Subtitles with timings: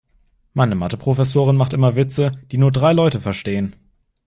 [0.55, 3.75] Meine Mathe-Professorin macht immer Witze, die nur drei Leute verstehen.